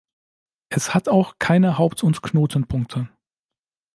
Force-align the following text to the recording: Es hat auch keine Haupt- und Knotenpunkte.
Es 0.69 0.95
hat 0.95 1.09
auch 1.09 1.35
keine 1.37 1.77
Haupt- 1.77 2.03
und 2.03 2.23
Knotenpunkte. 2.23 3.07